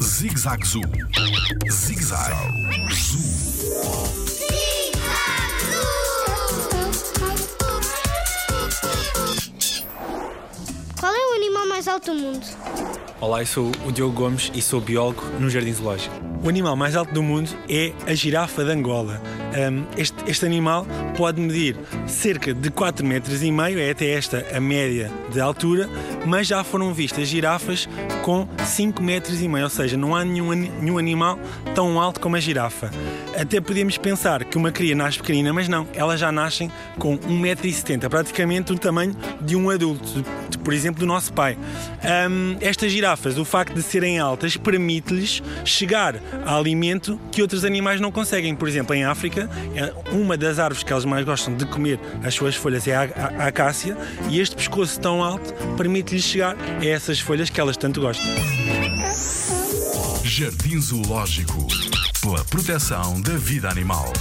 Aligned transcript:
Zig-Zag 0.00 0.64
Zoo. 0.64 0.82
Zig-Zag 1.68 2.32
Zoo. 2.92 3.20
Qual 11.00 11.12
é 11.12 11.32
o 11.32 11.34
animal 11.34 11.66
mais 11.66 11.88
alto 11.88 12.14
do 12.14 12.20
mundo? 12.20 12.46
Olá, 13.20 13.42
eu 13.42 13.46
sou 13.46 13.72
o 13.84 13.90
Diogo 13.90 14.14
Gomes 14.14 14.52
e 14.54 14.62
sou 14.62 14.80
biólogo 14.80 15.24
no 15.40 15.50
Jardim 15.50 15.72
Zoológico. 15.72 16.14
O 16.44 16.48
animal 16.48 16.76
mais 16.76 16.94
alto 16.94 17.12
do 17.12 17.22
mundo 17.22 17.50
é 17.68 17.92
a 18.06 18.14
girafa 18.14 18.64
de 18.64 18.70
Angola. 18.70 19.20
Um, 19.54 19.84
este, 19.96 20.16
este 20.26 20.44
animal 20.44 20.84
pode 21.16 21.40
medir 21.40 21.76
cerca 22.08 22.52
de 22.52 22.70
4 22.70 23.06
metros 23.06 23.42
e 23.42 23.52
meio, 23.52 23.78
é 23.78 23.90
até 23.90 24.10
esta 24.10 24.44
a 24.52 24.60
média 24.60 25.10
de 25.32 25.40
altura, 25.40 25.88
mas 26.26 26.48
já 26.48 26.64
foram 26.64 26.92
vistas 26.92 27.28
girafas 27.28 27.88
com 28.22 28.48
5 28.64 29.02
metros 29.02 29.40
e 29.40 29.48
meio, 29.48 29.64
ou 29.64 29.70
seja, 29.70 29.96
não 29.96 30.14
há 30.16 30.24
nenhum, 30.24 30.52
nenhum 30.52 30.98
animal 30.98 31.38
tão 31.74 32.00
alto 32.00 32.20
como 32.20 32.36
a 32.36 32.40
girafa. 32.40 32.90
Até 33.38 33.60
podemos 33.60 33.96
pensar 33.96 34.44
que 34.44 34.56
uma 34.56 34.72
cria 34.72 34.94
nasce 34.94 35.18
pequenina, 35.18 35.52
mas 35.52 35.68
não, 35.68 35.86
elas 35.94 36.18
já 36.18 36.32
nascem 36.32 36.70
com 36.98 37.16
1,70m, 37.18 38.08
praticamente 38.08 38.72
o 38.72 38.78
tamanho 38.78 39.14
de 39.40 39.56
um 39.56 39.70
adulto, 39.70 40.24
de, 40.48 40.58
por 40.58 40.72
exemplo, 40.72 41.00
do 41.00 41.06
nosso 41.06 41.32
pai. 41.32 41.56
Um, 42.28 42.56
estas 42.60 42.90
girafas, 42.90 43.38
o 43.38 43.44
facto 43.44 43.74
de 43.74 43.82
serem 43.82 44.18
altas, 44.18 44.56
permite-lhes 44.56 45.42
chegar 45.64 46.16
a 46.44 46.56
alimento 46.56 47.18
que 47.30 47.42
outros 47.42 47.64
animais 47.64 48.00
não 48.00 48.10
conseguem. 48.10 48.54
Por 48.54 48.68
exemplo, 48.68 48.94
em 48.94 49.04
África, 49.04 49.43
é 49.74 49.92
uma 50.12 50.36
das 50.36 50.58
árvores 50.58 50.82
que 50.82 50.92
elas 50.92 51.04
mais 51.04 51.24
gostam 51.24 51.54
de 51.54 51.66
comer 51.66 51.98
as 52.22 52.34
suas 52.34 52.54
folhas 52.54 52.86
é 52.86 52.94
a, 52.94 53.02
a, 53.02 53.44
a 53.44 53.46
acácia, 53.46 53.96
e 54.28 54.40
este 54.40 54.56
pescoço 54.56 54.98
tão 55.00 55.22
alto 55.22 55.52
permite-lhes 55.76 56.24
chegar 56.24 56.56
a 56.56 56.84
essas 56.84 57.20
folhas 57.20 57.50
que 57.50 57.60
elas 57.60 57.76
tanto 57.76 58.00
gostam. 58.00 58.26
Jardim 60.24 60.80
Zoológico. 60.80 61.66
Pela 62.20 62.42
proteção 62.46 63.20
da 63.20 63.36
vida 63.36 63.68
animal. 63.68 64.12